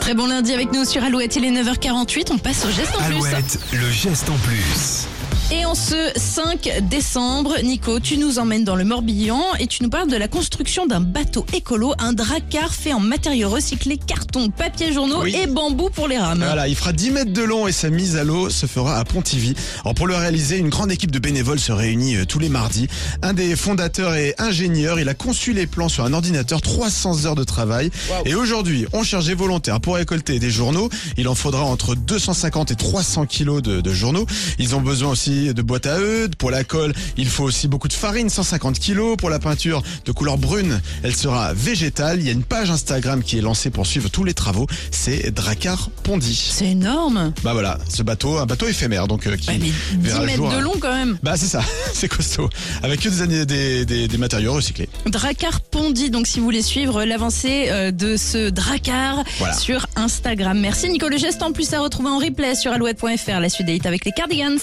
Très 0.00 0.14
bon 0.14 0.26
lundi 0.26 0.52
avec 0.52 0.72
nous 0.72 0.84
sur 0.84 1.04
Alouette, 1.04 1.36
il 1.36 1.44
est 1.44 1.62
9h48, 1.62 2.32
on 2.32 2.38
passe 2.38 2.64
au 2.64 2.70
geste 2.70 2.94
en 2.96 3.04
plus. 3.04 3.14
Alouette, 3.14 3.58
le 3.72 3.90
geste 3.90 4.28
en 4.30 4.36
plus. 4.38 5.06
Et 5.70 5.72
en 5.72 5.76
ce 5.76 6.10
5 6.16 6.68
décembre, 6.90 7.54
Nico, 7.62 8.00
tu 8.00 8.16
nous 8.18 8.40
emmènes 8.40 8.64
dans 8.64 8.74
le 8.74 8.84
Morbihan 8.84 9.40
et 9.60 9.68
tu 9.68 9.84
nous 9.84 9.88
parles 9.88 10.10
de 10.10 10.16
la 10.16 10.26
construction 10.26 10.84
d'un 10.88 10.98
bateau 11.00 11.46
écolo, 11.52 11.94
un 12.00 12.12
dracar 12.12 12.74
fait 12.74 12.92
en 12.92 12.98
matériaux 12.98 13.48
recyclés, 13.50 13.96
carton, 13.96 14.48
papier 14.50 14.92
journaux 14.92 15.22
Oui. 15.22 15.36
et 15.40 15.46
bambou 15.46 15.88
pour 15.88 16.08
les 16.08 16.18
rames. 16.18 16.42
Voilà, 16.44 16.66
il 16.66 16.74
fera 16.74 16.92
10 16.92 17.10
mètres 17.12 17.32
de 17.32 17.42
long 17.42 17.68
et 17.68 17.72
sa 17.72 17.88
mise 17.88 18.16
à 18.16 18.24
l'eau 18.24 18.50
se 18.50 18.66
fera 18.66 18.98
à 18.98 19.04
Pontivy. 19.04 19.54
Alors 19.84 19.94
pour 19.94 20.08
le 20.08 20.16
réaliser, 20.16 20.56
une 20.56 20.70
grande 20.70 20.90
équipe 20.90 21.12
de 21.12 21.20
bénévoles 21.20 21.60
se 21.60 21.70
réunit 21.70 22.16
euh, 22.16 22.24
tous 22.26 22.40
les 22.40 22.48
mardis. 22.48 22.88
Un 23.22 23.32
des 23.32 23.54
fondateurs 23.54 24.14
est 24.14 24.34
ingénieur, 24.40 24.98
il 24.98 25.08
a 25.08 25.14
conçu 25.14 25.52
les 25.52 25.68
plans 25.68 25.88
sur 25.88 26.04
un 26.04 26.12
ordinateur, 26.12 26.62
300 26.62 27.26
heures 27.26 27.36
de 27.36 27.44
travail. 27.44 27.92
Et 28.24 28.34
aujourd'hui, 28.34 28.86
on 28.92 29.04
cherche 29.04 29.26
des 29.26 29.34
volontaires 29.34 29.80
pour 29.80 29.94
récolter 29.94 30.40
des 30.40 30.50
journaux. 30.50 30.88
Il 31.16 31.28
en 31.28 31.36
faudra 31.36 31.62
entre 31.62 31.94
250 31.94 32.72
et 32.72 32.76
300 32.76 33.26
kilos 33.26 33.62
de, 33.62 33.80
de 33.80 33.92
journaux. 33.92 34.26
Ils 34.58 34.74
ont 34.74 34.80
besoin 34.80 35.10
aussi 35.10 35.54
de 35.54 35.59
boîtes 35.62 35.86
à 35.86 35.98
eux. 36.00 36.28
Pour 36.38 36.50
la 36.50 36.64
colle, 36.64 36.92
il 37.16 37.28
faut 37.28 37.44
aussi 37.44 37.68
beaucoup 37.68 37.88
de 37.88 37.92
farine, 37.92 38.28
150 38.30 38.78
kilos. 38.78 39.16
Pour 39.16 39.30
la 39.30 39.38
peinture 39.38 39.82
de 40.04 40.12
couleur 40.12 40.38
brune, 40.38 40.80
elle 41.02 41.14
sera 41.14 41.52
végétale. 41.54 42.20
Il 42.20 42.26
y 42.26 42.28
a 42.28 42.32
une 42.32 42.42
page 42.44 42.70
Instagram 42.70 43.22
qui 43.22 43.38
est 43.38 43.42
lancée 43.42 43.70
pour 43.70 43.86
suivre 43.86 44.08
tous 44.10 44.24
les 44.24 44.34
travaux. 44.34 44.66
C'est 44.90 45.30
Dracar 45.30 45.90
Pondy. 46.02 46.34
C'est 46.34 46.68
énorme. 46.68 47.32
Bah 47.42 47.52
voilà, 47.52 47.78
ce 47.88 48.02
bateau, 48.02 48.38
un 48.38 48.46
bateau 48.46 48.66
éphémère, 48.66 49.06
donc 49.08 49.26
euh, 49.26 49.36
qui 49.36 49.48
Ouais, 49.48 49.58
mais 49.58 49.66
10 49.66 49.72
verra 49.98 50.20
le 50.20 50.26
mètres 50.26 50.36
jour, 50.38 50.50
de 50.50 50.54
hein. 50.56 50.60
long 50.60 50.74
quand 50.80 50.92
même. 50.92 51.18
Bah 51.22 51.34
c'est 51.36 51.46
ça, 51.46 51.62
c'est 51.94 52.08
costaud. 52.08 52.48
Avec 52.82 53.00
que 53.00 53.08
des, 53.08 53.22
années- 53.22 53.46
des, 53.46 53.84
des, 53.84 54.08
des 54.08 54.18
matériaux 54.18 54.52
recyclés. 54.54 54.88
Dracar 55.06 55.60
Pondy, 55.60 56.10
donc 56.10 56.26
si 56.26 56.38
vous 56.38 56.44
voulez 56.44 56.62
suivre 56.62 57.04
l'avancée 57.04 57.66
euh, 57.68 57.90
de 57.90 58.16
ce 58.16 58.50
dracar 58.50 59.22
Voilà. 59.38 59.54
sur 59.54 59.86
Instagram. 59.96 60.58
Merci 60.60 60.88
Nico, 60.88 61.08
le 61.08 61.16
geste 61.18 61.42
en 61.42 61.52
plus 61.52 61.72
à 61.72 61.80
retrouver 61.80 62.08
en 62.10 62.18
replay 62.18 62.54
sur 62.54 62.72
alouette.fr, 62.72 63.40
la 63.40 63.48
suite 63.48 63.66
des 63.66 63.76
hits 63.76 63.80
avec 63.86 64.04
les 64.04 64.12
cardigans. 64.12 64.58